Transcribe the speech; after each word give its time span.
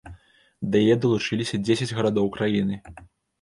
Да 0.75 0.79
яе 0.83 0.95
далучыліся 1.03 1.59
дзесяць 1.67 1.89
гарадоў 1.99 2.33
краіны. 2.39 2.81